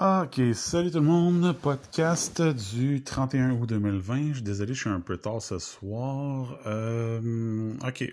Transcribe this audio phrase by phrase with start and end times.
[0.00, 4.28] Ok, salut tout le monde, podcast du 31 août 2020.
[4.28, 6.56] Je suis désolé, je suis un peu tard ce soir.
[6.66, 8.04] Euh, ok,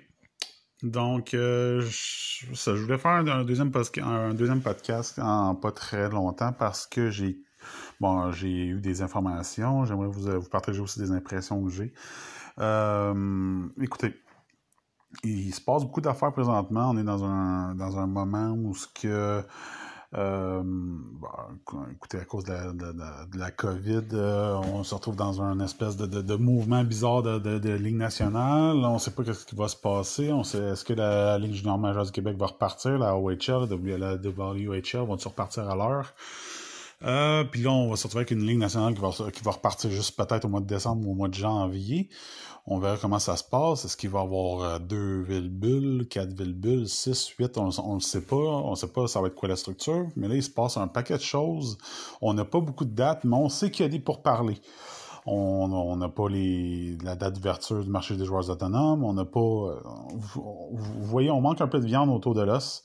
[0.81, 3.71] donc euh, je, ça, je voulais faire un deuxième,
[4.01, 7.37] un deuxième podcast en pas très longtemps parce que j'ai
[7.99, 9.85] bon, j'ai eu des informations.
[9.85, 11.93] J'aimerais vous, vous partager aussi des impressions que j'ai.
[12.57, 14.15] Euh, écoutez,
[15.23, 16.89] il se passe beaucoup d'affaires présentement.
[16.89, 19.43] On est dans un dans un moment où ce que
[20.17, 20.63] euh,
[21.91, 26.83] écoutez, à cause de la, COVID, euh, on se retrouve dans un espèce de, mouvement
[26.83, 28.77] bizarre de, Ligue nationale.
[28.77, 30.27] On ne sait pas ce qui va se passer.
[30.27, 35.27] Est-ce que la, Ligue junior majeure du Québec va repartir, la OHL, la WHL vont-ils
[35.27, 36.13] repartir à l'heure?
[37.03, 39.51] Euh, puis là, on va se retrouver avec une ligne nationale qui va, qui va
[39.51, 42.09] repartir juste peut-être au mois de décembre ou au mois de janvier.
[42.67, 43.85] On verra comment ça se passe.
[43.85, 47.67] Est-ce qu'il va y avoir euh, deux villes bulles, quatre villes bulles, six, huit, on
[47.67, 48.35] ne le sait pas.
[48.35, 50.07] On ne sait pas ça va être quoi la structure.
[50.15, 51.77] Mais là, il se passe un paquet de choses.
[52.21, 54.59] On n'a pas beaucoup de dates, mais on sait qu'il y a des pourparlers.
[55.27, 59.03] On n'a pas les, la date d'ouverture du marché des joueurs autonomes.
[59.03, 59.39] On n'a pas.
[59.39, 59.79] Euh,
[60.13, 62.83] vous, voyez, on manque un peu de viande autour de l'os.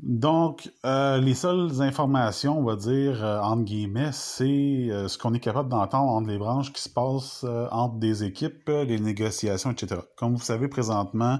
[0.00, 5.34] Donc, euh, les seules informations, on va dire, euh, entre guillemets, c'est euh, ce qu'on
[5.34, 10.00] est capable d'entendre entre les branches qui se passent entre des équipes, les négociations, etc.
[10.16, 11.38] Comme vous savez présentement,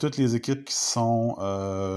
[0.00, 1.36] toutes les équipes qui sont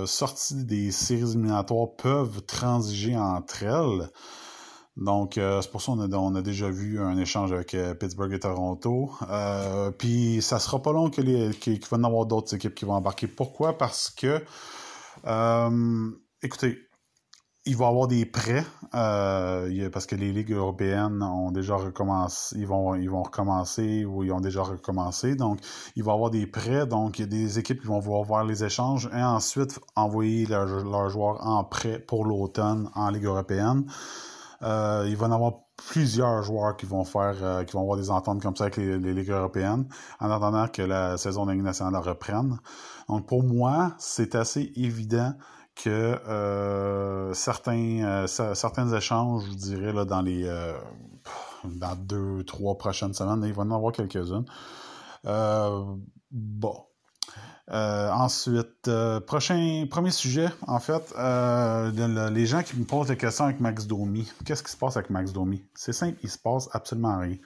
[0.06, 4.10] sorties des séries éliminatoires peuvent transiger entre elles.
[4.96, 9.12] Donc, c'est pour ça qu'on a, déjà vu un échange avec Pittsburgh et Toronto.
[9.98, 13.26] Puis, ça sera pas long qu'il qu va y avoir d'autres équipes qui vont embarquer.
[13.26, 13.76] Pourquoi?
[13.76, 14.44] Parce que
[15.26, 16.12] euh,
[16.42, 16.78] écoutez,
[17.66, 22.58] il va y avoir des prêts euh, parce que les ligues européennes ont déjà recommencé,
[22.58, 25.36] ils vont ils vont recommencer ou ils ont déjà recommencé.
[25.36, 25.60] Donc,
[25.96, 26.86] il va y avoir des prêts.
[26.86, 30.46] Donc, il y a des équipes qui vont vouloir voir les échanges et ensuite envoyer
[30.46, 33.86] leurs joueurs en prêt pour l'automne en Ligue européenne.
[34.62, 35.54] Euh, il va en avoir
[35.90, 38.98] plusieurs joueurs qui vont faire, euh, qui vont avoir des ententes comme ça avec les,
[38.98, 39.88] ligues européennes,
[40.20, 42.60] en attendant que la saison de Ligue nationale reprenne.
[43.10, 45.34] Donc pour moi, c'est assez évident
[45.76, 50.48] que euh, certains, certains échanges, je dirais là dans les
[51.64, 54.46] dans deux, trois prochaines semaines, il va y en avoir quelques-unes.
[56.32, 56.86] bon,
[57.72, 63.16] euh, ensuite, euh, prochain premier sujet, en fait, euh, les gens qui me posent des
[63.16, 64.30] questions avec Max Domi.
[64.44, 65.64] Qu'est-ce qui se passe avec Max Domi?
[65.74, 67.38] C'est simple, il se passe absolument rien.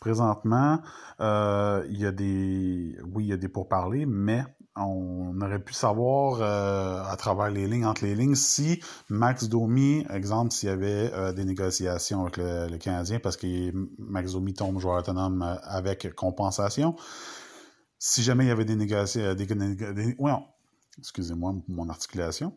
[0.00, 0.80] Présentement,
[1.18, 2.98] il y a des.
[3.14, 4.44] Oui, il y a des pourparlers, mais
[4.76, 10.52] on aurait pu savoir à travers les lignes, entre les lignes, si Max Domi, exemple,
[10.52, 14.98] s'il y avait des négociations avec le, le, Canadien, parce que Max Domi tombe joueur
[14.98, 16.96] autonome avec compensation
[18.06, 19.34] si jamais il y avait des négociations, euh,
[21.68, 22.52] mon articulation,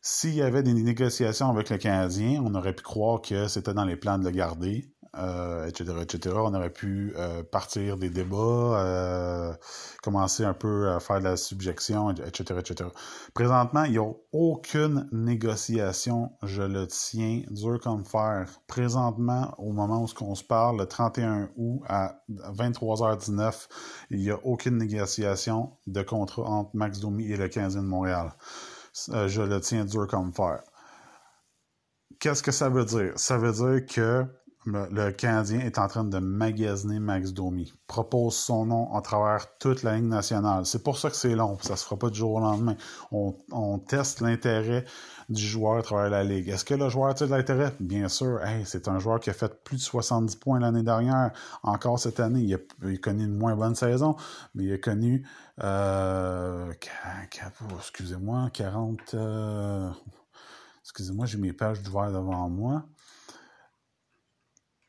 [0.00, 3.84] s'il y avait des négociations avec le Canadien, on aurait pu croire que c'était dans
[3.84, 6.34] les plans de le garder euh, etc., etc.
[6.38, 9.52] On aurait pu euh, partir des débats, euh,
[10.02, 12.90] commencer un peu à faire de la subjection, etc., etc.
[13.32, 18.46] Présentement, il n'y a aucune négociation, je le tiens dur comme fer.
[18.66, 23.68] Présentement, au moment où on se parle, le 31 août à 23h19,
[24.10, 28.32] il n'y a aucune négociation de contrat entre Max Domi et le 15 de Montréal.
[29.08, 30.60] je le tiens dur comme fer.
[32.20, 33.12] Qu'est-ce que ça veut dire?
[33.16, 34.26] Ça veut dire que
[34.66, 37.74] le Canadien est en train de magasiner Max Domi.
[37.86, 40.64] Propose son nom à travers toute la ligne nationale.
[40.64, 41.58] C'est pour ça que c'est long.
[41.60, 42.76] Ça se fera pas du jour au lendemain.
[43.12, 44.84] On, teste l'intérêt
[45.28, 46.48] du joueur à travers la ligue.
[46.48, 47.74] Est-ce que le joueur a de l'intérêt?
[47.78, 48.40] Bien sûr.
[48.64, 51.32] c'est un joueur qui a fait plus de 70 points l'année dernière.
[51.62, 54.16] Encore cette année, il a, connu une moins bonne saison,
[54.54, 55.26] mais il a connu,
[55.62, 56.72] euh,
[57.78, 59.90] excusez-moi, 40, euh,
[60.82, 62.84] excusez-moi, j'ai mes pages d'ouvert devant moi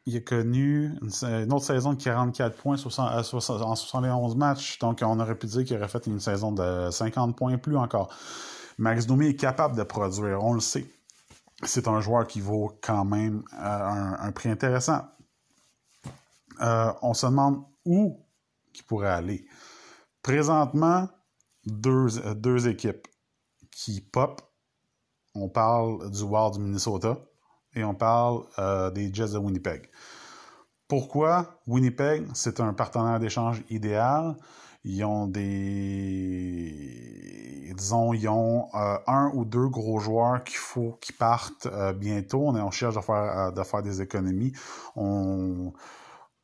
[0.05, 4.77] il a connu une, autre saison de 44 points en 71 matchs.
[4.79, 8.13] Donc, on aurait pu dire qu'il aurait fait une saison de 50 points plus encore.
[8.77, 10.85] Max Domi est capable de produire, on le sait.
[11.63, 15.01] C'est un joueur qui vaut quand même euh, un, prix intéressant.
[16.61, 18.19] Euh, on se demande où
[18.75, 19.47] il pourrait aller.
[20.21, 21.09] Présentement,
[21.65, 23.07] deux, deux équipes
[23.71, 24.41] qui pop.
[25.33, 27.17] On parle du Wild du Minnesota
[27.75, 29.89] et on parle euh, des Jets de Winnipeg.
[30.87, 34.35] Pourquoi Winnipeg, c'est un partenaire d'échange idéal?
[34.83, 36.71] Ils ont des,
[37.75, 42.47] disons, ils ont euh, un ou deux gros joueurs qu'il faut qu'ils partent euh, bientôt.
[42.47, 44.53] On est cherche de faire, de faire des économies.
[44.95, 45.73] On,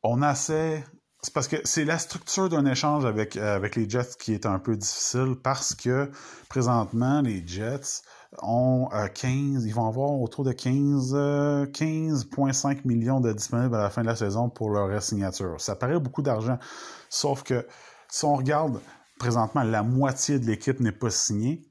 [0.02, 0.84] on essaie
[1.24, 4.58] c'est parce que c'est la structure d'un échange avec, avec les Jets qui est un
[4.58, 6.10] peu difficile parce que
[6.50, 8.02] présentement, les Jets
[8.42, 14.02] ont 15, ils vont avoir autour de 15, 15,5 millions de disponibles à la fin
[14.02, 15.60] de la saison pour leur signature.
[15.60, 16.58] Ça paraît beaucoup d'argent,
[17.10, 17.68] sauf que
[18.10, 18.80] si on regarde
[19.20, 21.62] présentement, la moitié de l'équipe n'est pas signée.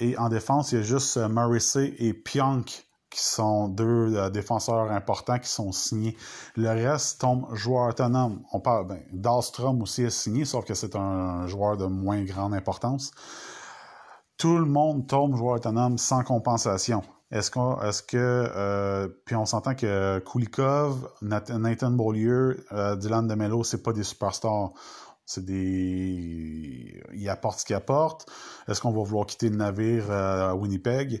[0.00, 4.90] Et en défense, il y a juste Morrissey et Pionk qui sont deux euh, défenseurs
[4.90, 6.16] importants qui sont signés.
[6.56, 8.42] Le reste tombe joueur autonome.
[8.52, 13.12] On parle, ben, aussi est signé, sauf que c'est un joueur de moins grande importance.
[14.38, 17.02] Tout le monde tombe joueur autonome sans compensation.
[17.30, 23.64] Est-ce qu'on, est-ce que, euh, puis on s'entend que Kulikov, Nathan Beaulieu, euh, Dylan DeMello,
[23.64, 24.70] c'est pas des superstars.
[25.24, 27.02] C'est des.
[27.12, 28.26] Ils apportent ce qu'ils apportent.
[28.68, 31.20] Est-ce qu'on va vouloir quitter le navire à Winnipeg?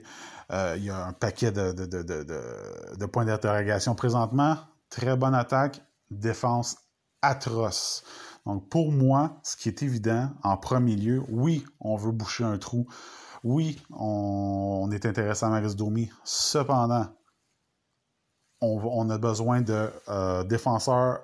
[0.52, 4.58] Euh, il y a un paquet de points d'interrogation présentement.
[4.90, 6.76] Très bonne attaque, défense
[7.20, 8.04] atroce.
[8.46, 12.58] Donc, pour moi, ce qui est évident, en premier lieu, oui, on veut boucher un
[12.58, 12.86] trou.
[13.44, 16.10] Oui, on, est intéressé à Maris Domi.
[16.24, 17.06] Cependant,
[18.60, 21.20] on, a besoin de euh, défenseurs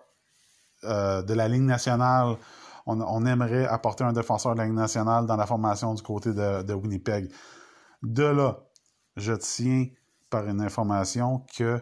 [0.85, 2.37] euh, de la Ligue nationale.
[2.85, 6.63] On, aimerait apporter un défenseur de la Ligue nationale dans la formation du côté de,
[6.63, 7.33] de Winnipeg.
[8.03, 8.59] De là
[9.17, 9.87] je tiens
[10.31, 11.81] par une information que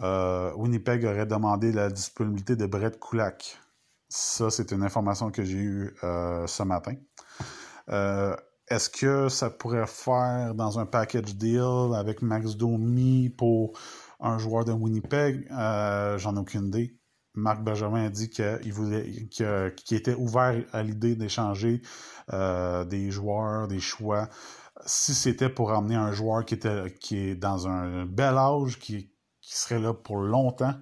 [0.00, 3.58] euh, Winnipeg aurait demandé la disponibilité de Brett Kulak.
[4.08, 6.94] Ça, c'est une information que j'ai eue euh, ce matin.
[7.88, 8.36] Euh,
[8.68, 13.78] est-ce que ça pourrait faire dans un package deal avec Max Domi pour
[14.20, 15.46] un joueur de Winnipeg?
[15.50, 16.98] J'en ai aucune idée.
[17.34, 21.82] Marc Benjamin a dit qu'il voulait, qu'il était ouvert à l'idée d'échanger
[22.30, 24.28] des joueurs, des choix
[24.86, 29.10] si c'était pour amener un joueur qui, était, qui est dans un bel âge, qui,
[29.40, 30.74] qui serait là pour longtemps,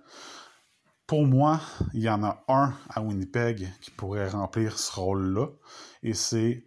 [1.12, 1.60] pour moi,
[1.92, 5.48] il y en a un à Winnipeg qui pourrait remplir ce rôle-là,
[6.02, 6.64] et c'est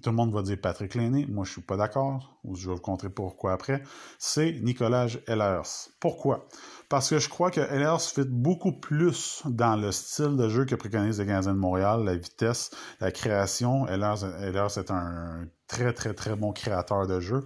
[0.00, 2.82] tout le monde va dire Patrick Lainé, moi je suis pas d'accord, je vais vous
[2.86, 3.82] montrer pourquoi après,
[4.16, 5.90] c'est Nicolas Ehlers.
[5.98, 6.46] Pourquoi?
[6.88, 10.76] Parce que je crois que Ehlers fit beaucoup plus dans le style de jeu que
[10.76, 12.70] préconise les Canadiens de Montréal, la vitesse,
[13.00, 13.88] la création.
[13.88, 17.44] Ehlers est un très, très, très bon créateur de jeu.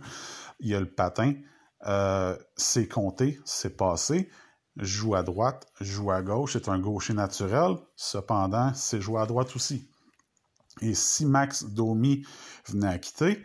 [0.60, 1.32] Il y a le patin,
[1.86, 4.28] euh, c'est compté, c'est passé
[4.78, 7.76] joue à droite, joue à gauche, c'est un gaucher naturel.
[7.96, 9.88] Cependant, c'est jouer à droite aussi.
[10.80, 12.24] Et si Max Domi
[12.66, 13.44] venait à quitter,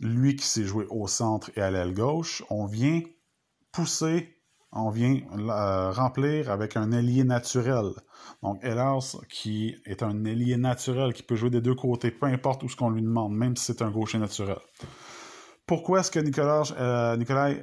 [0.00, 3.02] lui qui s'est joué au centre et à l'aile gauche, on vient
[3.72, 4.34] pousser,
[4.72, 7.90] on vient euh, remplir avec un ailier naturel.
[8.42, 12.62] Donc Ehlers, qui est un ailier naturel, qui peut jouer des deux côtés, peu importe
[12.62, 14.58] où ce qu'on lui demande, même si c'est un gaucher naturel.
[15.66, 17.54] Pourquoi est-ce que Nicolas, euh, Nicolas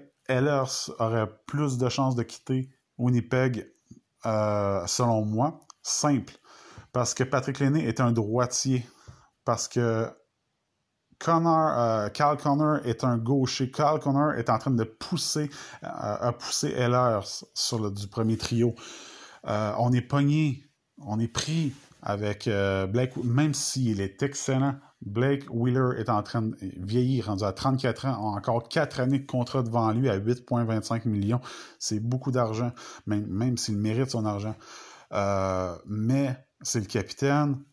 [0.99, 3.71] aurait plus de chances de quitter Winnipeg,
[4.25, 5.59] euh, selon moi?
[5.81, 6.33] Simple.
[6.91, 8.85] Parce que Patrick Lenné est un droitier
[9.45, 10.09] parce que
[11.19, 13.71] Connor, euh, Connor est un gaucher.
[13.71, 15.49] Cal Connor est en train de pousser,
[15.83, 16.31] euh,
[16.63, 17.21] Heller
[17.53, 18.75] sur le du premier trio.
[19.47, 20.63] Euh, on est pogné,
[20.99, 21.73] on est pris
[22.03, 22.47] avec
[22.89, 24.75] Blake, même s'il est excellent.
[25.01, 29.19] Blake Wheeler est en train de vieillir, rendu à 34 ans, a encore 4 années
[29.19, 31.39] de contrat devant lui à 8,25 millions.
[31.79, 32.71] C'est beaucoup d'argent,
[33.05, 34.55] même, même s'il mérite son argent.
[35.85, 37.63] mais c'est le capitaine,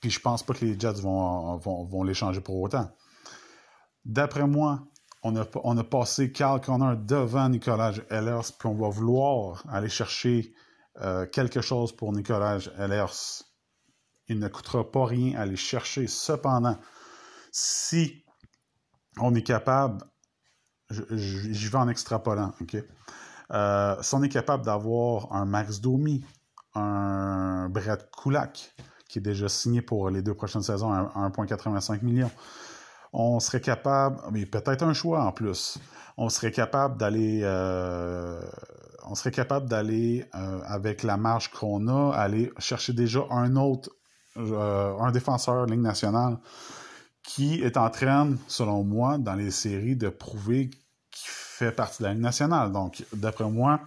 [0.00, 2.90] puis je pense pas que les Jets vont, vont, l'échanger pour autant.
[4.04, 4.86] D'après moi,
[5.22, 9.88] on a, on a passé Carl Connor devant Nicolas Ellers, puis on va vouloir aller
[9.88, 10.54] chercher
[11.00, 13.44] euh, quelque chose pour Nicolas Ellers.
[14.28, 16.06] Il ne coûtera pas rien à aller chercher.
[16.06, 16.78] Cependant,
[17.50, 18.24] si
[19.18, 20.04] on est capable,
[20.90, 22.76] j'y vais en extrapolant, OK?
[23.50, 26.24] Euh, si on est capable d'avoir un Max Domi,
[26.74, 28.74] un Brett Kulak,
[29.08, 32.30] qui est déjà signé pour les deux prochaines saisons à 1,85 millions.
[33.12, 35.78] On serait capable, mais peut-être un choix en plus.
[36.18, 38.42] On serait capable d'aller, euh,
[39.32, 43.90] capable d'aller euh, avec la marge qu'on a, aller chercher déjà un autre,
[44.38, 46.38] euh, un défenseur ligne nationale
[47.22, 52.08] qui est en train, selon moi, dans les séries, de prouver qu'il fait partie de
[52.08, 52.72] la ligne nationale.
[52.72, 53.80] Donc, d'après moi,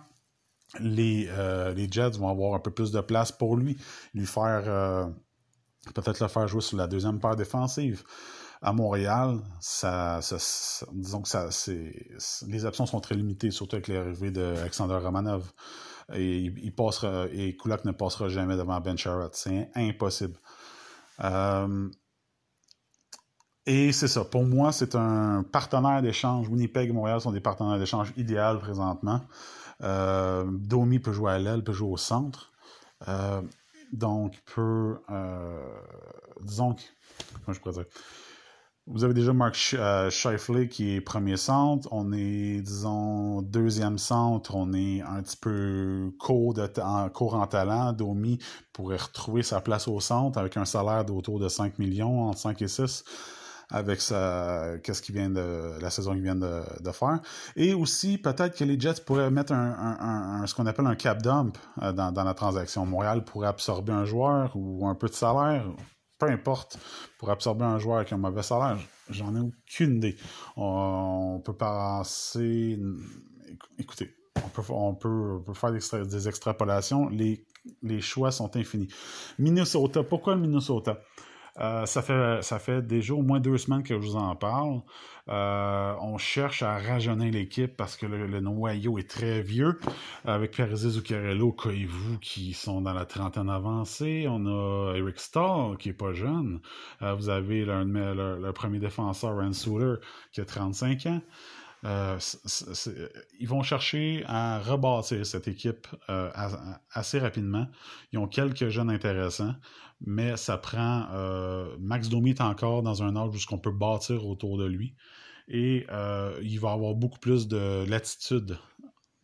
[0.80, 3.78] les, euh, les Jets vont avoir un peu plus de place pour lui,
[4.14, 5.06] lui faire euh,
[5.96, 8.04] peut-être le faire jouer sur la deuxième paire défensive.
[8.62, 9.40] À Montréal,
[10.94, 11.50] disons que ça,
[12.48, 15.52] les options sont très limitées, surtout avec l'arrivée d'Alexander Romanov.
[16.14, 16.74] Et il,
[17.58, 19.36] Kulak ne passera jamais devant Ben Sherratt.
[19.36, 20.38] C'est impossible.
[21.24, 21.90] Euh,
[23.66, 24.26] et c'est ça.
[24.26, 26.48] Pour moi, c'est un partenaire d'échange.
[26.48, 29.22] Winnipeg et Montréal sont des partenaires d'échange idéaux présentement.
[29.84, 32.52] Euh, Domi peut jouer à l'aile, peut jouer au centre.
[33.08, 33.42] Euh,
[33.94, 34.98] donc peut,
[36.42, 36.76] disons,
[37.46, 37.86] comment je pourrais dire,
[38.88, 41.88] vous avez déjà Mark Scheifele qui est premier centre.
[41.92, 44.56] On est, disons, deuxième centre.
[44.56, 47.94] On est un petit peu court, de en, court en talent.
[47.94, 48.40] Domi
[48.74, 52.62] pourrait retrouver sa place au centre avec un salaire d'autour de 5 millions, entre 5
[52.62, 53.04] et 6
[53.74, 57.22] avec sa, qu'est-ce qui vient de la saison qu'il vient de, faire.
[57.56, 61.58] Et aussi, peut-être que les Jets pourraient mettre un, ce qu'on appelle un cap dump
[61.82, 62.86] euh, dans, dans, la transaction.
[62.86, 65.66] Montréal pourrait absorber un joueur ou un peu de salaire
[66.22, 66.78] peu importe,
[67.18, 68.78] pour absorber un joueur avec un mauvais salaire,
[69.10, 70.16] j'en ai aucune idée.
[70.56, 72.80] On, peut passer.
[73.80, 74.14] Écoutez,
[74.70, 77.10] on peut, faire des, extrapolations.
[77.10, 77.44] Les,
[77.82, 78.88] les choix sont infinis.
[79.40, 81.02] Minnesota, pourquoi Minnesota?
[81.60, 84.82] Euh, ça, fait, ça fait déjà au moins deux semaines que je vous en parle.
[85.30, 89.80] Euh, on cherche à rajeunir l'équipe parce que le, noyau est très vieux.
[90.26, 94.26] Avec Paris Zuccarello, Koivu qui sont dans la trentaine avancée.
[94.30, 96.60] On a Eric Stahl qui est pas jeune.
[97.02, 99.96] Euh, vous avez le, premier défenseur, Rand Souter,
[100.32, 101.22] qui a 35 ans.
[101.84, 102.20] Euh,
[103.40, 106.30] ils vont chercher à rebâtir cette équipe euh,
[106.92, 107.68] assez rapidement.
[108.12, 109.56] Ils ont quelques jeunes intéressants,
[110.02, 111.08] mais ça prend.
[111.12, 114.96] Euh, Max Domi est encore dans un âge où qu'on peut bâtir autour de lui.
[115.48, 115.86] Et
[116.42, 118.58] il va avoir beaucoup plus de latitude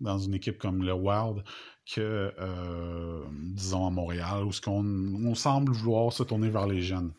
[0.02, 1.44] dans une équipe comme le Wild
[1.86, 2.34] que,
[3.54, 7.14] disons, à Montréal, où on semble vouloir se tourner vers les jeunes.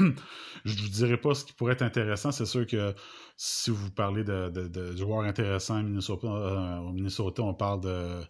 [0.64, 2.32] je ne vous dirai pas ce qui pourrait être intéressant.
[2.32, 2.94] C'est sûr que
[3.36, 8.20] si vous parlez de, joueurs intéressants à Minnesota, euh, au Minnesota, on parle de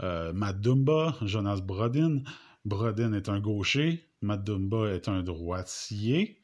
[0.00, 2.22] euh, Matt Dumba, Jonas Brodin.
[2.64, 6.40] Brodin est un gaucher, Matt Dumba est un droitier.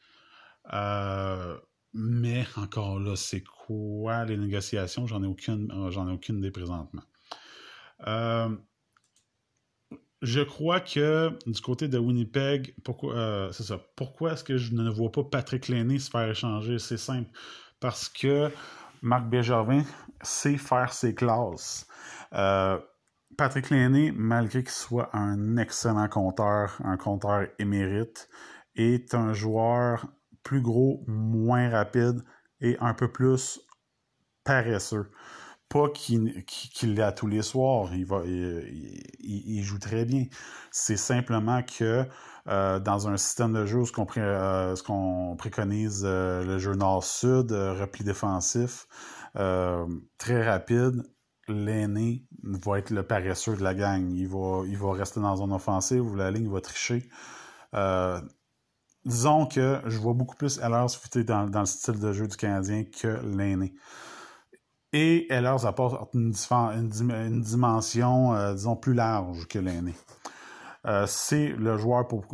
[0.73, 1.59] Euh,
[1.95, 5.07] mais encore là, c'est quoi les négociations?
[5.07, 7.03] J'en ai aucune, j'en ai aucune idée présentement.
[10.23, 13.81] Je crois que du côté de Winnipeg, pourquoi euh, c'est ça.
[13.97, 16.79] Pourquoi est-ce que je ne vois pas Patrick Lainé se faire échanger?
[16.79, 17.29] C'est simple.
[17.81, 18.49] Parce que
[19.03, 19.83] Marc Béjervin
[20.23, 21.89] sait faire ses classes.
[22.35, 22.79] Euh,
[23.37, 28.29] Patrick Lainé, malgré qu'il soit un excellent compteur, un compteur émérite,
[28.77, 30.07] est un joueur
[30.45, 32.23] plus gros, moins rapide
[32.61, 33.61] et un peu plus
[34.45, 35.11] paresseux
[35.73, 37.95] pas qu'il l'ait à tous les soirs.
[37.95, 40.27] Il, va, il, joue très bien.
[40.71, 42.07] C'est simplement que
[42.49, 48.05] euh, dans un système de jeu, ce qu'on euh, préconise euh, le jeu nord-sud, repli
[48.05, 48.87] défensif,
[49.35, 51.05] très rapide,
[51.49, 54.13] l'aîné va être le paresseux de la gang.
[54.13, 57.09] Il va, il va rester dans zone offensive ou la ligne va tricher.
[59.07, 62.85] disons que je vois beaucoup plus Allers dans, dans le style de jeu du Canadien
[62.85, 63.73] que l'aîné.
[64.93, 66.35] Et Ehlers apporte une,
[66.75, 69.95] une, dimension, euh, disons, plus large que l'aîné.
[70.87, 72.27] Euh, c'est le joueur pour,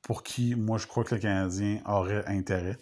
[0.00, 2.78] pour qui, moi, je crois que le Canadien aurait intérêt.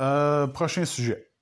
[0.00, 1.32] Euh, prochain sujet.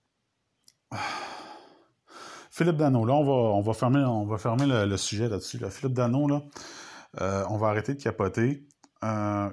[2.51, 5.59] Philippe Dano, là, on va, on va fermer, on va fermer le, sujet là-dessus.
[5.69, 6.43] Philippe Dano, là,
[7.51, 8.67] on va arrêter de capoter.
[9.03, 9.53] il a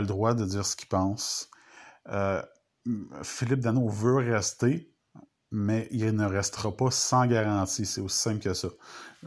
[0.00, 1.50] le droit de dire ce qu'il pense.
[3.22, 4.92] Philippe Dano veut rester,
[5.50, 7.86] mais il ne restera pas sans garantie.
[7.86, 8.68] C'est aussi simple que ça.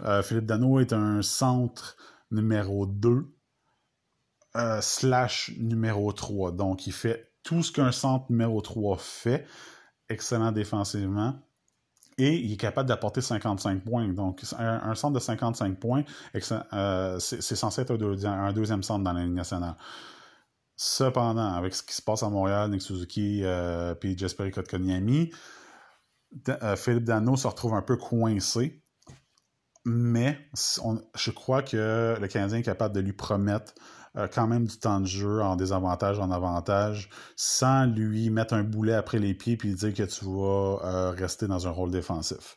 [0.04, 1.96] Euh, Philippe Dano est un centre
[2.32, 3.28] numéro 2
[4.56, 6.52] euh, slash numéro 3.
[6.52, 9.46] Donc, il fait tout ce qu'un centre numéro 3 fait,
[10.10, 11.36] excellent défensivement,
[12.18, 14.08] et il est capable d'apporter 55 points.
[14.10, 16.04] Donc, un, centre de 55 points,
[16.74, 17.92] euh, c'est censé être
[18.26, 19.76] un, deuxième centre dans la Ligue nationale.
[20.76, 25.32] Cependant, avec ce qui se passe à Montréal, Nick Suzuki euh, puis Kotkaniemi,
[26.50, 28.82] euh, Philippe Dano se retrouve un peu coincé.
[29.86, 30.40] Mais
[31.16, 33.74] je crois que le Canadien est capable de lui promettre
[34.16, 38.64] euh, quand même du temps de jeu en désavantage, en avantage, sans lui mettre un
[38.64, 42.56] boulet après les pieds puis dire que tu vas rester dans un rôle défensif.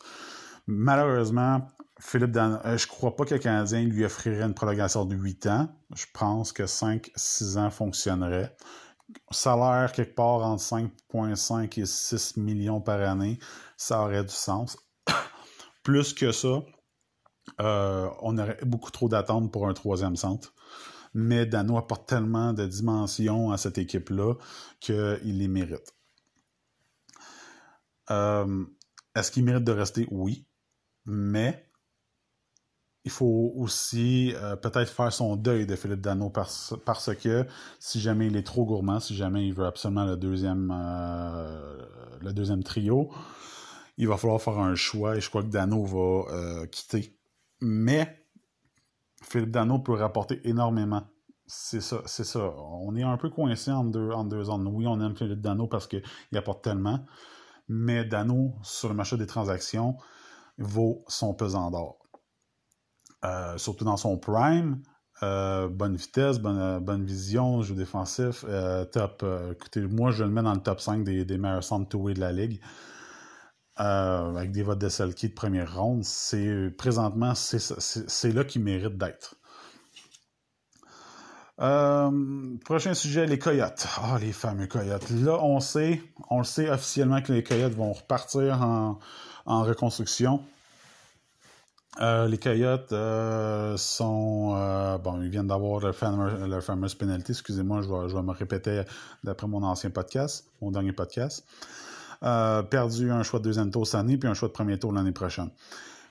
[0.69, 1.67] Malheureusement,
[1.99, 2.61] Philippe Dan...
[2.65, 5.69] Euh, je crois pas que le Canadien lui offrirait une prolongation de 8 ans.
[5.95, 8.55] Je pense que 5-6 ans fonctionnerait.
[9.31, 13.39] Salaire quelque part entre 5,5 et 6 millions par année,
[13.77, 14.77] ça aurait du sens.
[15.85, 16.63] Plus que ça,
[17.61, 20.53] euh, on aurait beaucoup trop d'attentes pour un troisième centre.
[21.15, 24.35] Mais Dano apporte tellement de dimensions à cette équipe-là
[24.81, 25.95] qu'il les mérite.
[28.11, 28.67] Euh,
[29.15, 30.07] est-ce qu'il mérite de rester?
[30.11, 30.47] Oui.
[31.07, 31.66] Mais
[33.07, 36.75] il faut aussi euh, peut-être faire son deuil de Philippe Dano parce,
[37.23, 37.47] que
[37.79, 41.79] si jamais il est trop gourmand, si jamais il veut absolument le deuxième, euh,
[42.21, 43.13] le deuxième trio,
[43.97, 47.17] il va falloir faire un choix et je crois que Dano va euh, quitter.
[47.61, 48.27] Mais
[49.23, 51.05] Philippe Dano peut rapporter énormément.
[51.47, 52.41] C'est ça, c'est ça.
[52.59, 54.67] On est un peu coincé en deux, en deux zones.
[54.67, 56.03] Oui, on aime Philippe Dano parce qu'il
[56.35, 57.07] apporte tellement,
[57.69, 59.97] mais Dano, sur le marché des transactions,
[60.59, 61.99] vaut son pesant d'or.
[63.25, 64.83] Euh, surtout dans son prime,
[65.23, 69.25] euh, bonne vitesse, bonne, bonne vision, jeu défensif, euh, top.
[69.53, 72.33] écoutez, moi, je le mets dans le top 5 des, des meilleurs centres de la
[72.33, 72.61] ligue.
[73.77, 79.37] avec des votes de Selkie de première ronde, c'est présentement, c'est là qu'il mérite d'être.
[82.65, 83.87] prochain sujet, les coyotes.
[84.03, 85.11] Ah, les fameux coyotes.
[85.11, 88.99] Là, on sait, on le sait officiellement que les coyotes vont repartir en,
[89.47, 90.43] en reconstruction.
[92.01, 94.55] Euh, les Coyotes euh, sont.
[94.57, 97.33] Euh, bon, ils viennent d'avoir leur, fameuse pénalité.
[97.33, 98.83] Excusez-moi, je vais, je vais me répéter
[99.25, 101.47] d'après mon ancien podcast, mon dernier podcast.
[102.21, 105.13] perdu un choix de deuxième tour cette année, puis un choix de premier tour l'année
[105.13, 105.51] prochaine.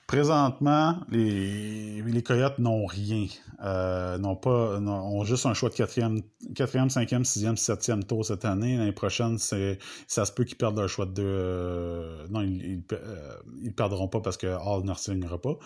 [0.06, 3.26] Présentement, les, les Coyotes n'ont rien.
[3.64, 6.20] Euh, n'ont pas, ont juste un choix de quatrième,
[6.54, 8.76] quatrième, cinquième, sixième, septième tour cette année.
[8.76, 11.24] L'année prochaine, c'est, ça se peut qu'ils perdent leur choix de deux.
[11.24, 15.58] Euh, non, ils, euh, perdront pas parce que Hall ne signera pas.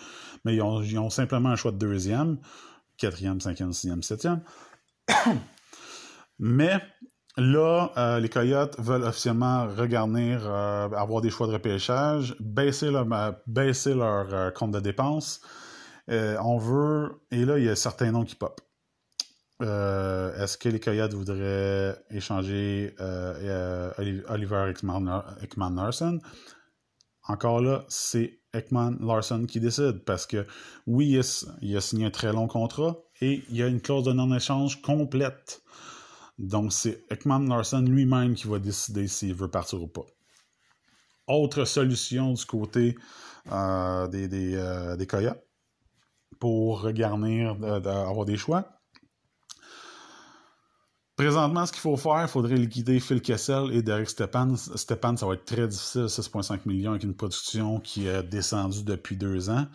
[0.47, 2.39] Mais ils ils ont simplement un choix de deuxième,
[2.97, 4.41] quatrième, cinquième, sixième, septième.
[6.39, 6.81] Mais
[7.41, 13.07] Là, euh, les Coyotes veulent officiellement regarnir, euh, avoir des choix de repêchage, baisser leur,
[13.11, 15.41] euh, compte de dépenses.
[16.07, 18.61] on veut, et là, il y a certains noms qui pop.
[19.61, 22.95] Est-ce que les Coyotes voudraient échanger
[24.29, 24.71] Oliver
[25.43, 26.19] Ekman-Larson?
[27.27, 30.47] Encore là, c'est Ekman-Larson qui décide parce que
[30.87, 31.19] oui,
[31.63, 34.83] il a signé un très long contrat et il y a une clause de non-échange
[34.83, 35.63] complète.
[36.41, 40.07] Donc, c'est Ekman Larson lui-même qui va décider s'il veut partir ou pas.
[41.27, 42.97] Autre solution du côté
[43.53, 45.45] euh, des, des, euh, des Coyotes
[46.39, 48.81] pour regarnir, avoir des choix.
[51.15, 54.57] Présentement, ce qu'il faut faire, il faudrait liquider Phil Kessel et Derek Stepan.
[54.57, 59.19] Stepan, ça va être très difficile, 6,5 millions avec une production qui est descendue depuis
[59.19, 59.67] deux ans.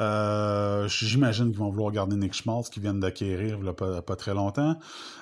[0.00, 4.78] Euh, j'imagine qu'ils vont vouloir garder Nick Schmaltz qui viennent d'acquérir pas, pas très longtemps.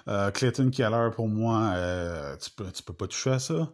[0.06, 3.72] Euh, Clayton Keller, pour moi, euh, tu peux, peux pas toucher à ça.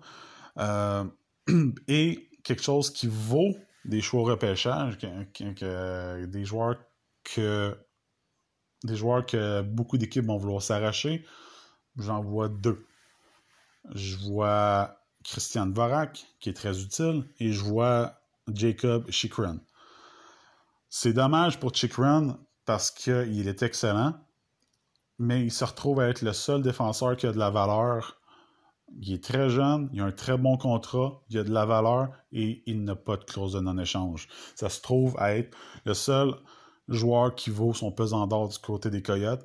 [1.88, 6.76] et quelque chose qui vaut des choix au repêchage, des joueurs
[7.22, 7.76] que
[8.84, 11.24] des joueurs que beaucoup d'équipes vont vouloir s'arracher,
[11.96, 12.86] j'en vois deux.
[13.94, 18.20] Je vois Christian Vorak, qui est très utile, et je vois
[18.52, 19.58] Jacob Chikrin.
[20.96, 24.14] C'est dommage pour Chikrin parce qu'il est excellent,
[25.18, 28.20] mais il se retrouve à être le seul défenseur qui a de la valeur.
[29.00, 32.10] Il est très jeune, il a un très bon contrat, il a de la valeur
[32.30, 34.28] et il n'a pas de clause de non-échange.
[34.54, 36.32] Ça se trouve à être le seul
[36.86, 39.44] joueur qui vaut son pesant d'or du côté des Coyotes.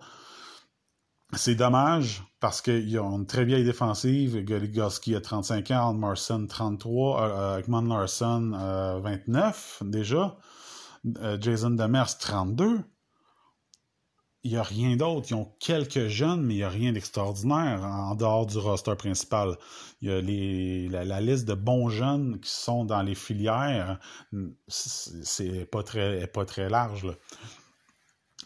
[1.33, 4.45] C'est dommage parce qu'ils ont une très vieille défensive.
[4.45, 8.51] Goligoski a 35 ans, Marson 33, Ekman Larson
[9.01, 10.37] 29 déjà.
[11.21, 12.81] Euh, Jason Demers, 32.
[14.43, 15.27] Il n'y a rien d'autre.
[15.29, 19.57] Ils ont quelques jeunes, mais il n'y a rien d'extraordinaire en dehors du roster principal.
[20.01, 23.99] Il y a les, la, liste de bons jeunes qui sont dans les filières.
[24.67, 27.07] C'est pas très, pas très large.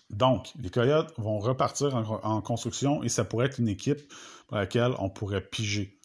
[0.10, 4.02] Donc, les Coyotes vont repartir en, construction et ça pourrait être une équipe
[4.48, 6.00] pour laquelle on pourrait piger.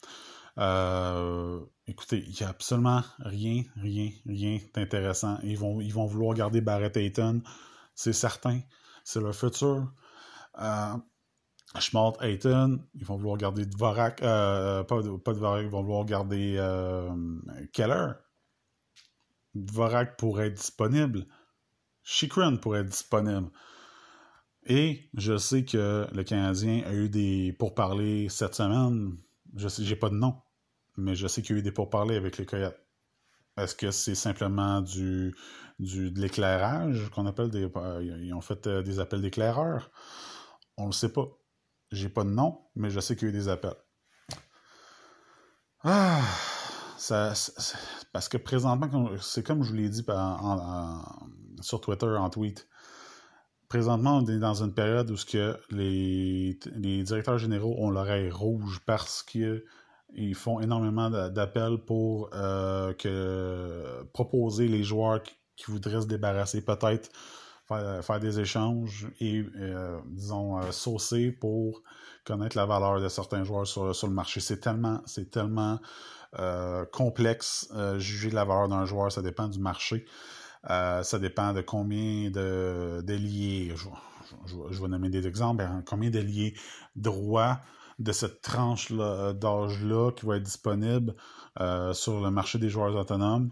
[0.59, 5.39] Euh, écoutez, il n'y a absolument rien, rien, rien d'intéressant.
[5.43, 7.43] Ils vont, ils vont vouloir garder Barrett Ayton,
[7.95, 8.61] c'est certain.
[9.05, 9.91] C'est leur futur.
[10.61, 10.97] Euh,
[11.79, 16.57] Schmaltz Ayton, ils vont vouloir garder Dvorak, euh, pas, pas Dvorak, ils vont vouloir garder
[16.59, 17.11] euh,
[17.73, 18.13] Keller.
[19.55, 21.27] Dvorak pourrait être disponible.
[22.03, 23.51] Chikrin pourrait être disponible.
[24.67, 29.17] Et je sais que le Canadien a eu des pourparlers cette semaine.
[29.57, 30.37] Je sais, j'ai pas de nom
[30.99, 32.79] mais je sais qu'il y a eu des pourparlers avec les Coyotes.
[33.57, 35.35] Est-ce que c'est simplement du,
[35.79, 37.69] du de l'éclairage qu'on appelle des.
[37.77, 39.91] Euh, ils ont fait euh, des appels d'éclaireurs?
[40.77, 41.27] On le sait pas.
[41.91, 43.77] J'ai pas de nom, mais je sais qu'il y a eu des appels.
[45.83, 46.23] Ah!
[46.99, 47.33] Ça,
[48.13, 50.05] parce que présentement, c'est comme je vous l'ai dit
[51.61, 52.69] sur Twitter en tweet.
[53.69, 58.31] Présentement, on est dans une période où ce que les, les directeurs généraux ont l'oreille
[58.31, 59.65] rouge parce que
[60.15, 62.93] ils font énormément d'appels pour euh,
[64.13, 67.11] proposer les joueurs qui, voudraient se débarrasser, peut-être
[67.67, 71.83] faire, des échanges et, euh, disons, euh, saucer pour
[72.25, 74.41] connaître la valeur de certains joueurs sur, le marché.
[74.41, 75.79] C'est tellement, c'est tellement
[76.93, 79.11] complexe juger la valeur d'un joueur.
[79.11, 80.05] Ça dépend du marché.
[80.65, 83.75] ça dépend de combien de, de liés.
[84.47, 86.55] je, vais nommer des exemples, ben, combien d'alliés
[86.97, 87.61] droits
[87.99, 91.15] de cette tranche d'âge-là qui va être disponible
[91.93, 93.51] sur le marché des joueurs autonomes.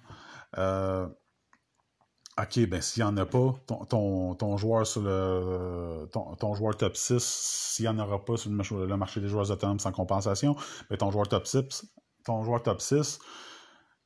[2.38, 3.54] OK, ben s'il n'y en a pas,
[3.88, 8.96] ton, joueur sur le ton, joueur top 6, s'il n'y en aura pas sur le
[8.96, 10.54] marché, des joueurs autonomes sans compensation,
[10.90, 11.87] ben ton joueur top 6,
[12.26, 13.18] ton joueur top 6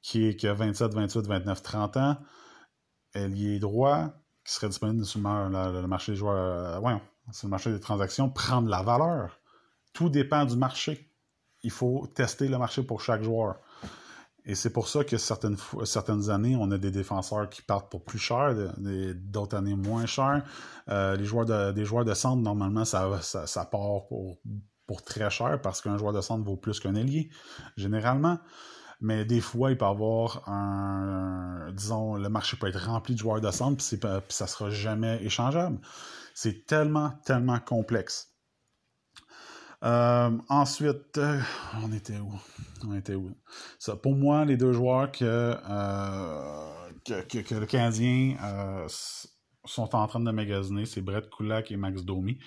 [0.00, 2.16] qui, est, qui a 27, 28, 29, 30 ans,
[3.14, 4.10] est droit,
[4.44, 6.98] qui serait disponible sur le, marché des joueurs, euh,
[7.32, 9.40] sur le marché des transactions, prendre la valeur.
[9.92, 11.10] Tout dépend du marché.
[11.62, 13.56] Il faut tester le marché pour chaque joueur.
[14.46, 18.18] Et c'est pour ça que certaines, années, on a des défenseurs qui partent pour plus
[18.18, 18.54] cher,
[19.14, 20.42] d'autres années moins cher.
[20.88, 24.06] Euh, les joueurs de, centre, normalement, ça, ça, part
[24.86, 27.30] pour, très cher parce qu'un joueur de centre vaut plus qu'un ailier,
[27.76, 28.38] généralement.
[29.02, 33.40] Mais des fois, il peut avoir un, disons, le marché peut être rempli de joueurs
[33.40, 35.78] de centre, puis ça sera jamais échangeable.
[36.34, 38.29] C'est tellement, tellement complexe.
[39.82, 41.40] Euh, ensuite, euh,
[41.82, 42.32] on était où?
[42.84, 48.36] On pour moi, les deux joueurs que, euh, le Canadien
[49.64, 52.38] sont en train de magasiner, c'est Brett Kulak et Max Domi.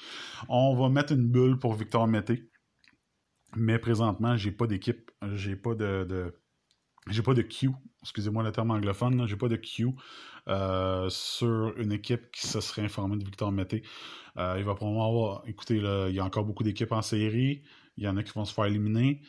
[0.48, 2.50] On va mettre une bulle pour Victor Mété.
[3.56, 6.34] Mais présentement, j'ai pas d'équipe, j'ai pas de,
[7.10, 7.70] j'ai pas de Q,
[8.02, 9.90] excusez-moi le terme anglophone, j'ai pas de Q
[11.10, 13.84] sur une équipe qui se serait informée de Victor Mété.
[14.38, 15.44] Euh, il va probablement avoir.
[15.48, 17.64] Écoutez, il y a encore beaucoup d'équipes en série.
[17.98, 19.22] Il y en a qui vont se faire éliminer.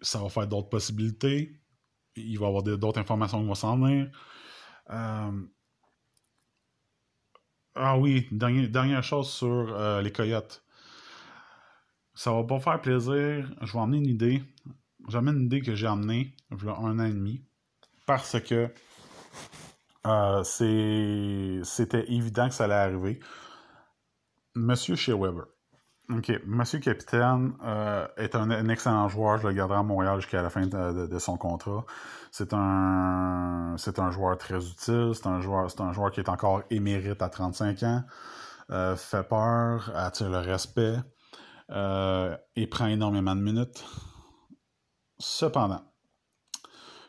[0.00, 1.60] Ça va faire d'autres possibilités.
[2.16, 4.10] Il va y avoir d'autres informations qui vont s'en venir.
[4.90, 5.42] Euh,
[7.74, 10.64] ah oui, dernière, chose sur euh, les coyotes.
[12.14, 13.50] Ça va pas faire plaisir.
[13.62, 14.42] Je vais emmener une idée.
[15.08, 17.44] J'amène une idée que j'ai amenée il un an et demi.
[18.06, 18.70] Parce que
[21.64, 23.20] c'était évident que ça allait arriver.
[24.54, 25.46] Monsieur Shea Weber.
[26.10, 26.30] OK.
[26.44, 29.38] Monsieur Capitaine euh, est un, excellent joueur.
[29.38, 31.84] Je le garderai à Montréal jusqu'à la fin de, son contrat.
[32.30, 35.12] C'est un, c'est un joueur très utile.
[35.14, 38.04] C'est un joueur, un joueur qui est encore émérite à 35 ans.
[38.70, 40.96] Euh, fait peur, attire le respect
[41.70, 43.84] euh, et prend énormément de minutes.
[45.22, 45.82] Cependant,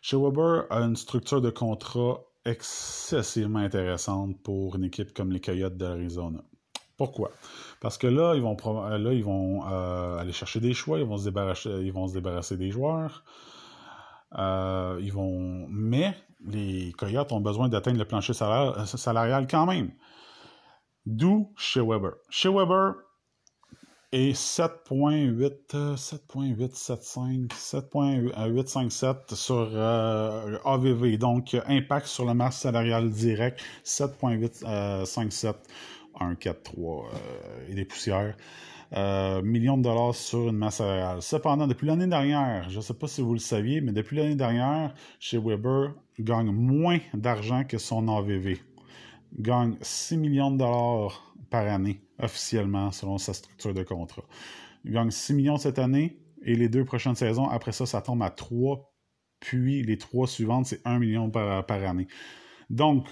[0.04, 5.78] chez Weber a une structure de contrat excessivement intéressante pour une équipe comme les Coyotes
[5.78, 6.44] d'Arizona.
[6.96, 7.32] Pourquoi?
[7.82, 8.56] Parce que là, ils vont,
[8.88, 12.14] là, ils vont euh, aller chercher des choix, ils vont se débarrasser, ils vont se
[12.14, 13.24] débarrasser des joueurs.
[14.38, 15.66] Euh, ils vont...
[15.70, 19.92] Mais les Coyotes ont besoin d'atteindre le plancher salarial quand même.
[21.08, 22.12] D'où chez Weber.
[22.30, 22.94] Chez Weber
[24.14, 29.76] est 7.8, 7.875, 7.857 sur
[30.66, 31.18] AVV.
[31.18, 35.56] Donc, impact sur le marché salarial direct, 7.857
[36.20, 37.10] 1, 4, 3
[37.70, 38.36] et des poussières.
[38.96, 41.22] Euh, millions de dollars sur une masse salariale.
[41.22, 44.36] Cependant, depuis l'année dernière, je ne sais pas si vous le saviez, mais depuis l'année
[44.36, 48.62] dernière, chez Weber, gagne moins d'argent que son AVV.
[49.40, 54.24] Gagne 6 millions de dollars par année, officiellement, selon sa structure de contrat.
[54.86, 58.22] Il gagne 6 millions cette année, et les deux prochaines saisons, après ça, ça tombe
[58.24, 58.92] à 3,
[59.40, 62.08] puis les trois suivantes, c'est 1 million par, par année.
[62.70, 63.08] Donc,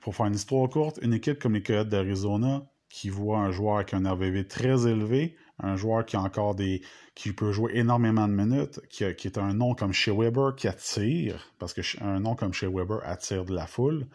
[0.00, 3.76] pour faire une histoire courte, une équipe comme les Coyotes d'Arizona qui voit un joueur
[3.76, 6.82] avec un RVV très élevé, un joueur qui a encore des.
[7.14, 11.52] qui peut jouer énormément de minutes, qui, est un nom comme chez Weber qui attire,
[11.58, 14.06] parce que un nom comme chez Weber attire de la foule,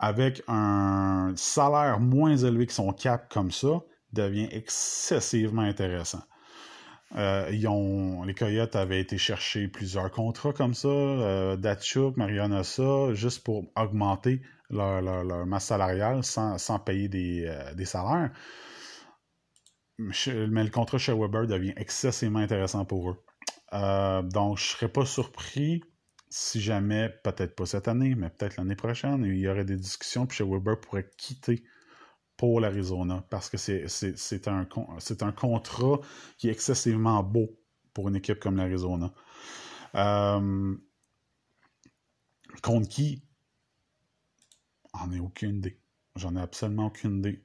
[0.00, 3.82] avec un salaire moins élevé que son cap comme ça,
[4.12, 6.22] devient excessivement intéressant.
[7.16, 13.12] Euh, ils ont, les Coyotes avaient été chercher plusieurs contrats comme ça, euh, Datchuk, Marianosa,
[13.14, 18.30] juste pour augmenter leur, masse salariale sans, payer euh, des, salaires.
[19.98, 23.16] Mais le contrat chez Weber devient excessivement intéressant pour eux.
[23.72, 25.82] Euh, donc, je ne serais pas surpris
[26.30, 30.26] si jamais, peut-être pas cette année, mais peut-être l'année prochaine, il y aurait des discussions,
[30.26, 31.64] puis chez Weber pourrait quitter
[32.36, 34.66] pour l'Arizona parce que c'est un,
[35.20, 36.00] un contrat
[36.38, 37.60] qui est excessivement beau
[37.92, 39.12] pour une équipe comme l'Arizona.
[39.94, 40.74] Euh,
[42.62, 43.22] contre qui?
[44.94, 45.78] J'en ai aucune idée.
[46.16, 47.42] J'en ai absolument aucune idée.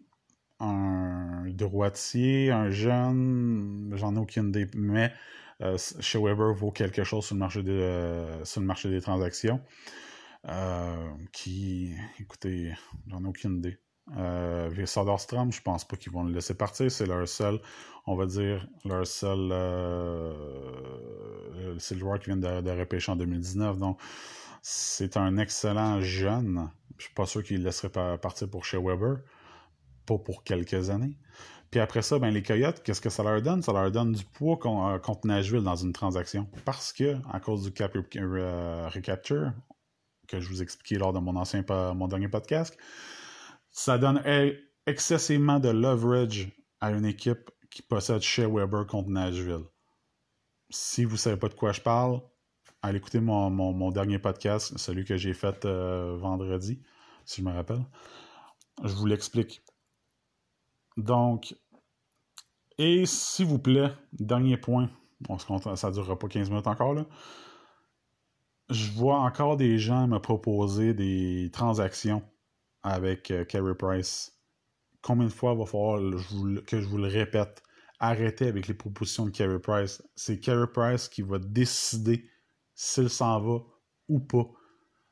[0.60, 4.67] Un droitier, un jeune, j'en ai aucune idée.
[4.76, 5.12] Mais
[5.77, 9.61] chez Weber vaut quelque chose sur le marché, euh, sur le marché des transactions.
[10.47, 12.73] Euh, qui, écoutez,
[13.07, 13.79] j'en ai aucune idée.
[14.15, 16.91] Euh, Soderstrom, je pense pas qu'ils vont le laisser partir.
[16.91, 17.59] C'est leur seul,
[18.05, 19.49] on va dire, leur seul.
[21.79, 23.77] c'est le joueur qui vient de, de repêcher en 2019.
[23.77, 23.99] Donc,
[24.61, 26.69] c'est un excellent jeune.
[26.97, 29.17] Je suis pas sûr qu'il laisserait partir pour chez Weber.
[30.05, 31.17] pas pour quelques années.
[31.75, 33.61] Puis après ça, ben, les Coyotes, qu'est-ce que ça leur donne?
[33.61, 36.47] Ça leur donne du poids euh, contre Nashville dans une transaction.
[36.63, 39.51] Parce que, à cause du cap euh, recapture,
[40.29, 42.77] que je vous expliquais lors de mon ancien mon dernier podcast,
[43.71, 44.23] ça donne
[44.88, 46.47] excessivement de leverage
[46.79, 49.65] à une équipe qui possède Shea Weber contre Nashville.
[50.69, 52.21] Si vous ne savez pas de quoi je parle,
[52.83, 56.81] allez écouter mon, dernier podcast, celui que j'ai fait euh, vendredi,
[57.25, 57.83] si je me rappelle.
[58.81, 59.61] Je vous l'explique.
[60.97, 61.53] Donc,
[62.77, 64.89] et s'il vous plaît, dernier point,
[65.29, 67.05] on se ça ne durera pas 15 minutes encore, là.
[68.69, 72.23] Je vois encore des gens me proposer des transactions
[72.81, 74.33] avec euh, Carey Price.
[75.01, 75.99] Combien de fois il va falloir
[76.65, 77.61] que je vous le répète?
[77.99, 80.01] Arrêtez avec les propositions de Carey Price.
[80.15, 82.27] C'est Carey Price qui va décider
[82.73, 83.59] s'il s'en va
[84.09, 84.47] ou pas.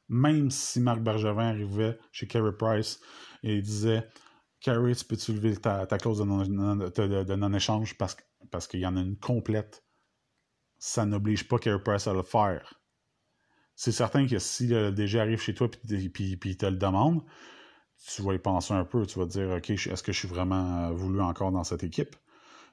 [0.09, 2.99] Même si Marc Bergevin arrivait chez Carey Price
[3.43, 4.07] et disait
[4.63, 8.15] Carey, peux-tu lever ta, clause de non-échange parce,
[8.49, 9.83] parce qu'il y en a une complète?
[10.77, 12.81] Ça n'oblige pas Carey Price à le faire.
[13.75, 17.23] C'est certain que si le DG arrive chez toi et il te le demande,
[18.07, 19.05] tu vas y penser un peu.
[19.05, 22.15] Tu vas te dire, OK, est-ce que je suis vraiment voulu encore dans cette équipe?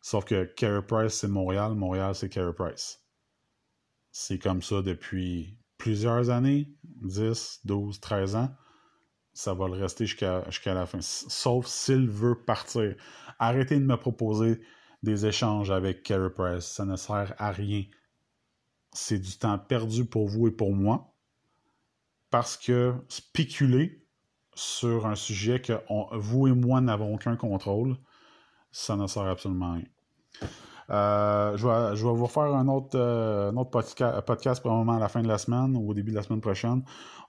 [0.00, 1.74] Sauf que Carey Price, c'est Montréal.
[1.74, 3.00] Montréal, c'est Carey Price.
[4.12, 8.54] C'est comme ça depuis plusieurs années, 10, 12, 13 ans.
[9.32, 11.00] Ça va le rester jusqu'à la fin.
[11.00, 12.94] Sauf s'il veut partir.
[13.38, 14.60] Arrêtez de me proposer
[15.02, 16.64] des échanges avec Carey Price.
[16.64, 17.84] Ça ne sert à rien.
[18.92, 21.14] C'est du temps perdu pour vous et pour moi.
[22.30, 24.04] Parce que spéculer
[24.54, 25.80] sur un sujet que
[26.12, 27.96] vous et moi n'avons aucun contrôle,
[28.72, 30.48] ça ne sert absolument à rien.
[30.90, 35.38] Euh, je, vais, vous refaire un autre, euh, podcast, probablement à la fin de la
[35.38, 36.82] semaine ou au début de la semaine prochaine.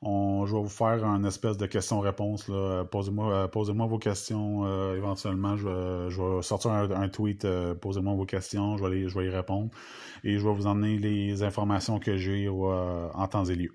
[0.03, 2.49] Je vais vous faire un espèce de questions-réponses.
[2.89, 5.57] Posez-moi euh, posez vos questions éventuellement.
[5.57, 7.47] Je vais, sortir un, tweet.
[7.81, 8.77] Posez-moi vos questions.
[8.77, 9.69] Je vais, y répondre.
[10.23, 13.71] Et je vais vous emmener les informations que j'ai en temps et lieu.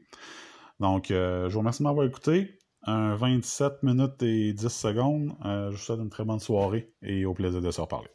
[0.80, 2.58] Donc, je vous remercie de m'avoir écouté.
[2.88, 5.32] Un 27 minutes et 10 secondes.
[5.44, 8.08] je vous souhaite une très bonne soirée et au plaisir de se reparler.